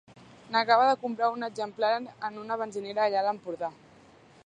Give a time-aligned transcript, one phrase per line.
[0.53, 3.75] N'acaba de comprar un exemplar en una benzinera allà a l'Empordà.